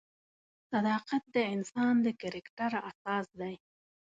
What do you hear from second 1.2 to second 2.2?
د انسان د